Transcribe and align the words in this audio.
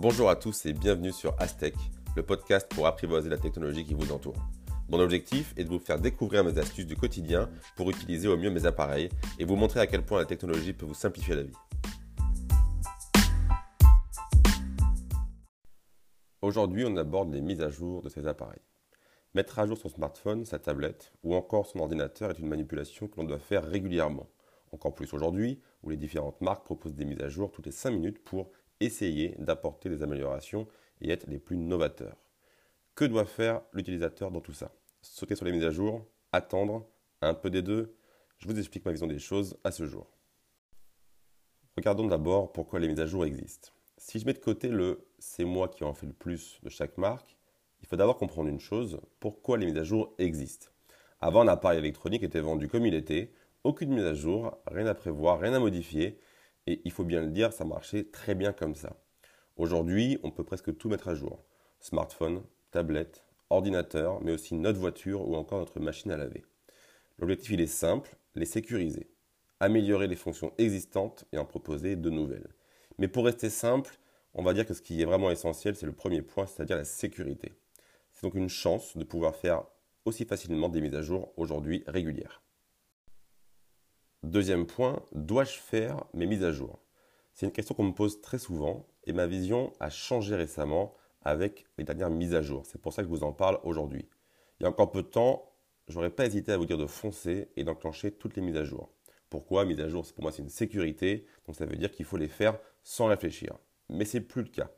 Bonjour 0.00 0.30
à 0.30 0.36
tous 0.36 0.64
et 0.64 0.72
bienvenue 0.72 1.10
sur 1.10 1.34
Aztec, 1.40 1.74
le 2.14 2.22
podcast 2.22 2.70
pour 2.72 2.86
apprivoiser 2.86 3.28
la 3.28 3.36
technologie 3.36 3.84
qui 3.84 3.94
vous 3.94 4.12
entoure. 4.12 4.36
Mon 4.88 5.00
objectif 5.00 5.52
est 5.56 5.64
de 5.64 5.68
vous 5.68 5.80
faire 5.80 5.98
découvrir 5.98 6.44
mes 6.44 6.56
astuces 6.56 6.86
du 6.86 6.94
quotidien 6.94 7.50
pour 7.74 7.90
utiliser 7.90 8.28
au 8.28 8.36
mieux 8.36 8.50
mes 8.50 8.64
appareils 8.64 9.08
et 9.40 9.44
vous 9.44 9.56
montrer 9.56 9.80
à 9.80 9.88
quel 9.88 10.04
point 10.04 10.20
la 10.20 10.24
technologie 10.24 10.72
peut 10.72 10.86
vous 10.86 10.94
simplifier 10.94 11.34
la 11.34 11.42
vie. 11.42 11.56
Aujourd'hui, 16.42 16.84
on 16.86 16.96
aborde 16.96 17.34
les 17.34 17.40
mises 17.40 17.60
à 17.60 17.68
jour 17.68 18.00
de 18.00 18.08
ces 18.08 18.28
appareils. 18.28 18.62
Mettre 19.34 19.58
à 19.58 19.66
jour 19.66 19.76
son 19.76 19.88
smartphone, 19.88 20.44
sa 20.44 20.60
tablette 20.60 21.12
ou 21.24 21.34
encore 21.34 21.66
son 21.66 21.80
ordinateur 21.80 22.30
est 22.30 22.38
une 22.38 22.46
manipulation 22.46 23.08
que 23.08 23.16
l'on 23.16 23.24
doit 23.24 23.40
faire 23.40 23.64
régulièrement. 23.64 24.28
Encore 24.70 24.94
plus 24.94 25.12
aujourd'hui, 25.12 25.60
où 25.82 25.90
les 25.90 25.96
différentes 25.96 26.40
marques 26.40 26.64
proposent 26.64 26.94
des 26.94 27.04
mises 27.04 27.20
à 27.20 27.28
jour 27.28 27.50
toutes 27.50 27.66
les 27.66 27.72
5 27.72 27.90
minutes 27.90 28.22
pour 28.22 28.52
essayer 28.80 29.34
d'apporter 29.38 29.88
des 29.88 30.02
améliorations 30.02 30.66
et 31.00 31.10
être 31.10 31.26
les 31.26 31.38
plus 31.38 31.56
novateurs. 31.56 32.16
Que 32.94 33.04
doit 33.04 33.24
faire 33.24 33.62
l'utilisateur 33.72 34.30
dans 34.30 34.40
tout 34.40 34.52
ça? 34.52 34.72
Sauter 35.02 35.36
sur 35.36 35.44
les 35.44 35.52
mises 35.52 35.64
à 35.64 35.70
jour 35.70 36.04
Attendre 36.32 36.86
Un 37.22 37.34
peu 37.34 37.50
des 37.50 37.62
deux? 37.62 37.94
Je 38.38 38.48
vous 38.48 38.58
explique 38.58 38.84
ma 38.84 38.92
vision 38.92 39.06
des 39.06 39.18
choses 39.18 39.56
à 39.64 39.70
ce 39.70 39.86
jour. 39.86 40.06
Regardons 41.76 42.06
d'abord 42.06 42.52
pourquoi 42.52 42.80
les 42.80 42.88
mises 42.88 43.00
à 43.00 43.06
jour 43.06 43.24
existent. 43.24 43.70
Si 43.96 44.18
je 44.18 44.26
mets 44.26 44.32
de 44.32 44.38
côté 44.38 44.68
le 44.68 45.06
c'est 45.18 45.44
moi 45.44 45.68
qui 45.68 45.84
en 45.84 45.94
fait 45.94 46.06
le 46.06 46.12
plus 46.12 46.58
de 46.62 46.68
chaque 46.68 46.98
marque, 46.98 47.36
il 47.82 47.88
faut 47.88 47.96
d'abord 47.96 48.16
comprendre 48.16 48.48
une 48.48 48.60
chose, 48.60 49.00
pourquoi 49.20 49.58
les 49.58 49.66
mises 49.66 49.78
à 49.78 49.84
jour 49.84 50.14
existent. 50.18 50.68
Avant, 51.20 51.42
un 51.42 51.48
appareil 51.48 51.78
électronique 51.78 52.22
était 52.22 52.40
vendu 52.40 52.68
comme 52.68 52.86
il 52.86 52.94
était, 52.94 53.32
aucune 53.64 53.92
mise 53.92 54.04
à 54.04 54.14
jour, 54.14 54.56
rien 54.66 54.86
à 54.86 54.94
prévoir, 54.94 55.40
rien 55.40 55.52
à 55.54 55.58
modifier, 55.58 56.18
et 56.68 56.82
il 56.84 56.92
faut 56.92 57.04
bien 57.04 57.22
le 57.22 57.30
dire, 57.30 57.50
ça 57.50 57.64
marchait 57.64 58.04
très 58.04 58.34
bien 58.34 58.52
comme 58.52 58.74
ça. 58.74 58.94
Aujourd'hui, 59.56 60.18
on 60.22 60.30
peut 60.30 60.44
presque 60.44 60.76
tout 60.76 60.90
mettre 60.90 61.08
à 61.08 61.14
jour. 61.14 61.42
Smartphone, 61.80 62.42
tablette, 62.72 63.24
ordinateur, 63.48 64.20
mais 64.20 64.32
aussi 64.32 64.54
notre 64.54 64.78
voiture 64.78 65.26
ou 65.26 65.34
encore 65.34 65.60
notre 65.60 65.80
machine 65.80 66.10
à 66.10 66.18
laver. 66.18 66.44
L'objectif, 67.18 67.52
il 67.52 67.62
est 67.62 67.66
simple, 67.66 68.14
les 68.34 68.44
sécuriser. 68.44 69.08
Améliorer 69.60 70.08
les 70.08 70.14
fonctions 70.14 70.52
existantes 70.58 71.24
et 71.32 71.38
en 71.38 71.46
proposer 71.46 71.96
de 71.96 72.10
nouvelles. 72.10 72.50
Mais 72.98 73.08
pour 73.08 73.24
rester 73.24 73.48
simple, 73.48 73.98
on 74.34 74.42
va 74.42 74.52
dire 74.52 74.66
que 74.66 74.74
ce 74.74 74.82
qui 74.82 75.00
est 75.00 75.06
vraiment 75.06 75.30
essentiel, 75.30 75.74
c'est 75.74 75.86
le 75.86 75.92
premier 75.92 76.20
point, 76.20 76.46
c'est-à-dire 76.46 76.76
la 76.76 76.84
sécurité. 76.84 77.54
C'est 78.12 78.26
donc 78.26 78.34
une 78.34 78.50
chance 78.50 78.94
de 78.94 79.04
pouvoir 79.04 79.34
faire 79.34 79.64
aussi 80.04 80.26
facilement 80.26 80.68
des 80.68 80.82
mises 80.82 80.94
à 80.94 81.00
jour 81.00 81.32
aujourd'hui 81.38 81.82
régulières. 81.86 82.42
Deuxième 84.24 84.66
point, 84.66 85.00
dois-je 85.12 85.58
faire 85.58 86.04
mes 86.12 86.26
mises 86.26 86.42
à 86.42 86.50
jour? 86.50 86.80
C'est 87.34 87.46
une 87.46 87.52
question 87.52 87.76
qu'on 87.76 87.84
me 87.84 87.94
pose 87.94 88.20
très 88.20 88.38
souvent 88.38 88.88
et 89.04 89.12
ma 89.12 89.28
vision 89.28 89.72
a 89.78 89.90
changé 89.90 90.34
récemment 90.34 90.96
avec 91.22 91.66
les 91.78 91.84
dernières 91.84 92.10
mises 92.10 92.34
à 92.34 92.42
jour. 92.42 92.66
C'est 92.66 92.80
pour 92.80 92.92
ça 92.92 93.02
que 93.02 93.08
je 93.08 93.14
vous 93.14 93.22
en 93.22 93.32
parle 93.32 93.60
aujourd'hui. 93.62 94.08
Il 94.58 94.64
y 94.64 94.66
a 94.66 94.70
encore 94.70 94.90
peu 94.90 95.02
de 95.02 95.08
temps, 95.08 95.52
j'aurais 95.86 96.10
pas 96.10 96.26
hésité 96.26 96.50
à 96.50 96.56
vous 96.56 96.66
dire 96.66 96.78
de 96.78 96.86
foncer 96.86 97.48
et 97.56 97.62
d'enclencher 97.62 98.10
toutes 98.10 98.34
les 98.34 98.42
mises 98.42 98.56
à 98.56 98.64
jour. 98.64 98.92
Pourquoi 99.30 99.64
Mises 99.64 99.80
à 99.80 99.88
jour, 99.88 100.04
pour 100.12 100.22
moi, 100.22 100.32
c'est 100.32 100.42
une 100.42 100.48
sécurité, 100.48 101.24
donc 101.46 101.54
ça 101.54 101.64
veut 101.64 101.76
dire 101.76 101.92
qu'il 101.92 102.04
faut 102.04 102.16
les 102.16 102.28
faire 102.28 102.58
sans 102.82 103.06
réfléchir. 103.06 103.56
Mais 103.88 104.04
c'est 104.04 104.20
plus 104.20 104.42
le 104.42 104.48
cas. 104.48 104.72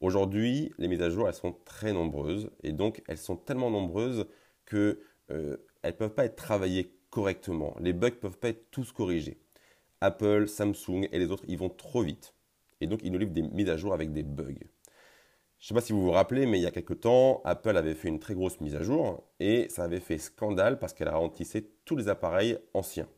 Aujourd'hui, 0.00 0.72
les 0.78 0.88
mises 0.88 1.02
à 1.02 1.10
jour, 1.10 1.28
elles 1.28 1.34
sont 1.34 1.52
très 1.66 1.92
nombreuses 1.92 2.50
et 2.62 2.72
donc 2.72 3.02
elles 3.08 3.18
sont 3.18 3.36
tellement 3.36 3.70
nombreuses 3.70 4.26
que 4.64 5.02
euh, 5.30 5.58
peuvent 5.98 6.14
pas 6.14 6.24
être 6.24 6.36
travaillées 6.36 6.96
correctement. 7.10 7.76
Les 7.80 7.92
bugs 7.92 8.10
peuvent 8.10 8.38
pas 8.38 8.48
être 8.48 8.70
tous 8.70 8.92
corrigés. 8.92 9.38
Apple, 10.00 10.48
Samsung 10.48 11.08
et 11.12 11.18
les 11.18 11.30
autres, 11.30 11.44
ils 11.48 11.58
vont 11.58 11.68
trop 11.68 12.02
vite. 12.02 12.34
Et 12.80 12.86
donc, 12.86 13.00
ils 13.02 13.12
nous 13.12 13.18
livrent 13.18 13.32
des 13.32 13.42
mises 13.42 13.68
à 13.68 13.76
jour 13.76 13.92
avec 13.92 14.12
des 14.12 14.22
bugs. 14.22 14.54
Je 15.60 15.66
ne 15.66 15.68
sais 15.68 15.74
pas 15.74 15.82
si 15.82 15.92
vous 15.92 16.00
vous 16.00 16.10
rappelez, 16.10 16.46
mais 16.46 16.58
il 16.58 16.62
y 16.62 16.66
a 16.66 16.70
quelques 16.70 17.00
temps, 17.00 17.42
Apple 17.44 17.76
avait 17.76 17.94
fait 17.94 18.08
une 18.08 18.18
très 18.18 18.34
grosse 18.34 18.62
mise 18.62 18.74
à 18.76 18.82
jour 18.82 19.22
et 19.40 19.68
ça 19.68 19.84
avait 19.84 20.00
fait 20.00 20.16
scandale 20.16 20.78
parce 20.78 20.94
qu'elle 20.94 21.10
ralentissait 21.10 21.66
tous 21.84 21.96
les 21.96 22.08
appareils 22.08 22.58
anciens. 22.72 23.08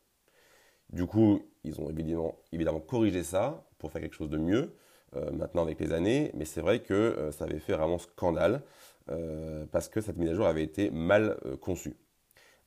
Du 0.90 1.06
coup, 1.06 1.40
ils 1.62 1.80
ont 1.80 1.88
évidemment, 1.88 2.36
évidemment 2.50 2.80
corrigé 2.80 3.22
ça 3.22 3.64
pour 3.78 3.92
faire 3.92 4.02
quelque 4.02 4.16
chose 4.16 4.28
de 4.28 4.38
mieux 4.38 4.74
euh, 5.14 5.30
maintenant 5.30 5.62
avec 5.62 5.78
les 5.78 5.92
années, 5.92 6.32
mais 6.34 6.44
c'est 6.44 6.60
vrai 6.60 6.80
que 6.80 6.94
euh, 6.94 7.30
ça 7.30 7.44
avait 7.44 7.60
fait 7.60 7.74
vraiment 7.74 7.98
scandale 7.98 8.62
euh, 9.10 9.64
parce 9.70 9.88
que 9.88 10.00
cette 10.00 10.16
mise 10.16 10.30
à 10.30 10.34
jour 10.34 10.46
avait 10.46 10.64
été 10.64 10.90
mal 10.90 11.38
conçue. 11.60 11.94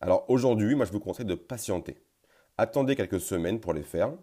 Alors 0.06 0.24
aujourd'hui, 0.28 0.76
moi 0.76 0.86
je 0.86 0.92
vous 0.92 1.00
conseille 1.00 1.26
de 1.26 1.34
patienter. 1.34 1.98
Attendez 2.60 2.96
quelques 2.96 3.20
semaines 3.20 3.60
pour 3.60 3.74
les 3.74 3.82
faire. 3.82 4.14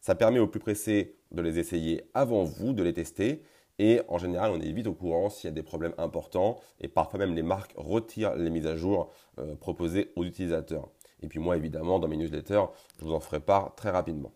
Ça 0.00 0.14
permet 0.14 0.38
au 0.38 0.46
plus 0.46 0.60
pressé 0.60 1.18
de 1.32 1.42
les 1.42 1.58
essayer 1.58 2.08
avant 2.14 2.44
vous, 2.44 2.72
de 2.72 2.84
les 2.84 2.92
tester. 2.92 3.42
Et 3.80 4.02
en 4.06 4.18
général, 4.18 4.52
on 4.52 4.60
est 4.60 4.70
vite 4.70 4.86
au 4.86 4.94
courant 4.94 5.30
s'il 5.30 5.48
y 5.48 5.52
a 5.52 5.52
des 5.52 5.64
problèmes 5.64 5.94
importants. 5.98 6.60
Et 6.78 6.86
parfois 6.86 7.18
même, 7.18 7.34
les 7.34 7.42
marques 7.42 7.74
retirent 7.76 8.36
les 8.36 8.50
mises 8.50 8.68
à 8.68 8.76
jour 8.76 9.10
euh, 9.40 9.56
proposées 9.56 10.12
aux 10.14 10.22
utilisateurs. 10.22 10.88
Et 11.22 11.26
puis 11.26 11.40
moi, 11.40 11.56
évidemment, 11.56 11.98
dans 11.98 12.06
mes 12.06 12.18
newsletters, 12.18 12.66
je 13.00 13.04
vous 13.04 13.12
en 13.12 13.18
ferai 13.18 13.40
part 13.40 13.74
très 13.74 13.90
rapidement. 13.90 14.32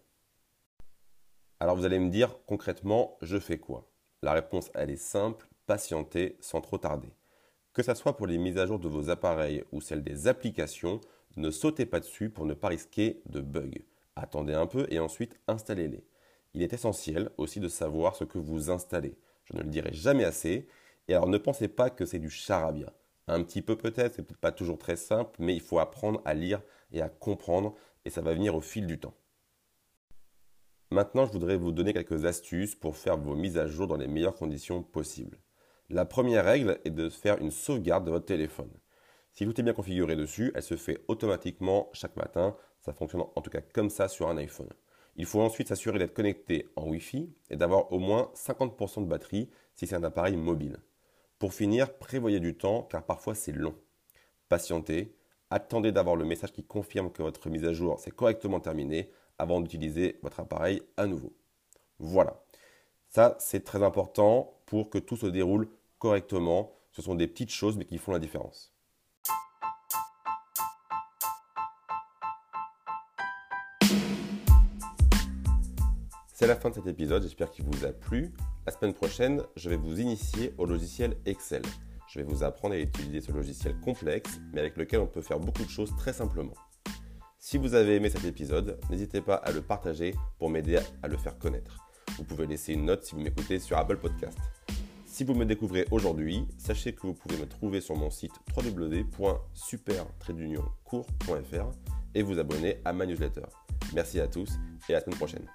Alors 1.60 1.76
vous 1.76 1.84
allez 1.84 2.00
me 2.00 2.10
dire 2.10 2.36
concrètement, 2.46 3.16
je 3.22 3.38
fais 3.38 3.58
quoi? 3.58 3.88
La 4.22 4.32
réponse, 4.32 4.72
elle 4.74 4.90
est 4.90 4.96
simple, 4.96 5.46
patienter 5.68 6.36
sans 6.40 6.60
trop 6.60 6.78
tarder. 6.78 7.12
Que 7.76 7.82
ce 7.82 7.92
soit 7.92 8.16
pour 8.16 8.26
les 8.26 8.38
mises 8.38 8.56
à 8.56 8.64
jour 8.64 8.78
de 8.78 8.88
vos 8.88 9.10
appareils 9.10 9.62
ou 9.70 9.82
celles 9.82 10.02
des 10.02 10.28
applications, 10.28 10.98
ne 11.36 11.50
sautez 11.50 11.84
pas 11.84 12.00
dessus 12.00 12.30
pour 12.30 12.46
ne 12.46 12.54
pas 12.54 12.68
risquer 12.68 13.20
de 13.26 13.42
bugs. 13.42 13.82
Attendez 14.14 14.54
un 14.54 14.66
peu 14.66 14.86
et 14.88 14.98
ensuite 14.98 15.38
installez-les. 15.46 16.02
Il 16.54 16.62
est 16.62 16.72
essentiel 16.72 17.28
aussi 17.36 17.60
de 17.60 17.68
savoir 17.68 18.16
ce 18.16 18.24
que 18.24 18.38
vous 18.38 18.70
installez. 18.70 19.18
Je 19.44 19.58
ne 19.58 19.62
le 19.62 19.68
dirai 19.68 19.92
jamais 19.92 20.24
assez. 20.24 20.66
Et 21.08 21.14
alors 21.14 21.28
ne 21.28 21.36
pensez 21.36 21.68
pas 21.68 21.90
que 21.90 22.06
c'est 22.06 22.18
du 22.18 22.30
charabia. 22.30 22.94
Un 23.28 23.42
petit 23.42 23.60
peu 23.60 23.76
peut-être, 23.76 24.14
c'est 24.14 24.22
peut-être 24.22 24.40
pas 24.40 24.52
toujours 24.52 24.78
très 24.78 24.96
simple, 24.96 25.36
mais 25.38 25.54
il 25.54 25.60
faut 25.60 25.78
apprendre 25.78 26.22
à 26.24 26.32
lire 26.32 26.62
et 26.92 27.02
à 27.02 27.10
comprendre 27.10 27.74
et 28.06 28.10
ça 28.10 28.22
va 28.22 28.32
venir 28.32 28.54
au 28.54 28.62
fil 28.62 28.86
du 28.86 28.98
temps. 28.98 29.18
Maintenant, 30.90 31.26
je 31.26 31.32
voudrais 31.32 31.58
vous 31.58 31.72
donner 31.72 31.92
quelques 31.92 32.24
astuces 32.24 32.74
pour 32.74 32.96
faire 32.96 33.18
vos 33.18 33.34
mises 33.34 33.58
à 33.58 33.66
jour 33.66 33.86
dans 33.86 33.98
les 33.98 34.08
meilleures 34.08 34.34
conditions 34.34 34.82
possibles. 34.82 35.36
La 35.88 36.04
première 36.04 36.44
règle 36.44 36.80
est 36.84 36.90
de 36.90 37.08
faire 37.08 37.38
une 37.38 37.52
sauvegarde 37.52 38.04
de 38.04 38.10
votre 38.10 38.26
téléphone. 38.26 38.72
Si 39.30 39.44
tout 39.44 39.60
est 39.60 39.62
bien 39.62 39.72
configuré 39.72 40.16
dessus, 40.16 40.50
elle 40.56 40.62
se 40.62 40.76
fait 40.76 41.04
automatiquement 41.06 41.90
chaque 41.92 42.16
matin. 42.16 42.56
Ça 42.80 42.92
fonctionne 42.92 43.22
en 43.22 43.40
tout 43.40 43.50
cas 43.50 43.60
comme 43.60 43.90
ça 43.90 44.08
sur 44.08 44.28
un 44.28 44.36
iPhone. 44.36 44.68
Il 45.14 45.26
faut 45.26 45.40
ensuite 45.40 45.68
s'assurer 45.68 46.00
d'être 46.00 46.12
connecté 46.12 46.68
en 46.74 46.88
Wi-Fi 46.88 47.32
et 47.50 47.56
d'avoir 47.56 47.92
au 47.92 48.00
moins 48.00 48.32
50% 48.34 49.04
de 49.04 49.08
batterie 49.08 49.48
si 49.74 49.86
c'est 49.86 49.94
un 49.94 50.02
appareil 50.02 50.36
mobile. 50.36 50.78
Pour 51.38 51.54
finir, 51.54 51.96
prévoyez 51.98 52.40
du 52.40 52.56
temps 52.56 52.82
car 52.82 53.04
parfois 53.04 53.36
c'est 53.36 53.52
long. 53.52 53.76
Patientez, 54.48 55.14
attendez 55.50 55.92
d'avoir 55.92 56.16
le 56.16 56.24
message 56.24 56.52
qui 56.52 56.64
confirme 56.64 57.12
que 57.12 57.22
votre 57.22 57.48
mise 57.48 57.64
à 57.64 57.72
jour 57.72 58.00
s'est 58.00 58.10
correctement 58.10 58.58
terminée 58.58 59.10
avant 59.38 59.60
d'utiliser 59.60 60.18
votre 60.22 60.40
appareil 60.40 60.82
à 60.96 61.06
nouveau. 61.06 61.32
Voilà. 61.98 62.42
Ça, 63.16 63.34
c'est 63.38 63.64
très 63.64 63.82
important 63.82 64.60
pour 64.66 64.90
que 64.90 64.98
tout 64.98 65.16
se 65.16 65.24
déroule 65.24 65.70
correctement. 65.98 66.74
Ce 66.92 67.00
sont 67.00 67.14
des 67.14 67.26
petites 67.26 67.48
choses 67.48 67.78
mais 67.78 67.86
qui 67.86 67.96
font 67.96 68.12
la 68.12 68.18
différence. 68.18 68.74
C'est 76.34 76.46
la 76.46 76.56
fin 76.56 76.68
de 76.68 76.74
cet 76.74 76.86
épisode, 76.88 77.22
j'espère 77.22 77.50
qu'il 77.50 77.64
vous 77.64 77.86
a 77.86 77.92
plu. 77.92 78.34
La 78.66 78.72
semaine 78.72 78.92
prochaine, 78.92 79.42
je 79.56 79.70
vais 79.70 79.76
vous 79.76 79.98
initier 79.98 80.52
au 80.58 80.66
logiciel 80.66 81.16
Excel. 81.24 81.62
Je 82.10 82.18
vais 82.18 82.26
vous 82.26 82.44
apprendre 82.44 82.74
à 82.74 82.78
utiliser 82.78 83.22
ce 83.22 83.32
logiciel 83.32 83.80
complexe, 83.80 84.40
mais 84.52 84.60
avec 84.60 84.76
lequel 84.76 85.00
on 85.00 85.06
peut 85.06 85.22
faire 85.22 85.40
beaucoup 85.40 85.64
de 85.64 85.70
choses 85.70 85.96
très 85.96 86.12
simplement. 86.12 86.52
Si 87.38 87.56
vous 87.56 87.72
avez 87.72 87.94
aimé 87.94 88.10
cet 88.10 88.26
épisode, 88.26 88.78
n'hésitez 88.90 89.22
pas 89.22 89.36
à 89.36 89.52
le 89.52 89.62
partager 89.62 90.14
pour 90.38 90.50
m'aider 90.50 90.78
à 91.02 91.08
le 91.08 91.16
faire 91.16 91.38
connaître. 91.38 91.85
Vous 92.16 92.24
pouvez 92.24 92.46
laisser 92.46 92.72
une 92.72 92.86
note 92.86 93.04
si 93.04 93.14
vous 93.14 93.20
m'écoutez 93.20 93.58
sur 93.58 93.76
Apple 93.76 93.98
Podcast. 93.98 94.38
Si 95.04 95.24
vous 95.24 95.34
me 95.34 95.44
découvrez 95.44 95.86
aujourd'hui, 95.90 96.46
sachez 96.58 96.92
que 96.92 97.06
vous 97.06 97.14
pouvez 97.14 97.38
me 97.38 97.46
trouver 97.46 97.80
sur 97.80 97.96
mon 97.96 98.10
site 98.10 98.34
wwwsuper 98.54 100.02
et 102.14 102.22
vous 102.22 102.38
abonner 102.38 102.78
à 102.84 102.92
ma 102.92 103.06
newsletter. 103.06 103.46
Merci 103.94 104.20
à 104.20 104.28
tous 104.28 104.58
et 104.88 104.92
à 104.92 104.98
la 104.98 105.04
semaine 105.04 105.16
prochaine. 105.16 105.46